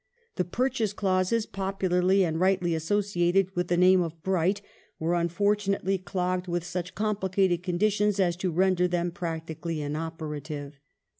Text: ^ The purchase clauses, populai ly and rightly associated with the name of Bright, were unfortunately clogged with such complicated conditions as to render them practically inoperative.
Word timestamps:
^ 0.33 0.35
The 0.35 0.43
purchase 0.45 0.93
clauses, 0.93 1.45
populai 1.45 2.01
ly 2.01 2.13
and 2.27 2.39
rightly 2.39 2.73
associated 2.73 3.55
with 3.55 3.67
the 3.67 3.77
name 3.77 4.01
of 4.01 4.23
Bright, 4.23 4.59
were 4.97 5.13
unfortunately 5.13 5.99
clogged 5.99 6.47
with 6.47 6.63
such 6.63 6.95
complicated 6.95 7.61
conditions 7.61 8.19
as 8.19 8.35
to 8.37 8.49
render 8.49 8.87
them 8.87 9.11
practically 9.11 9.79
inoperative. 9.79 10.79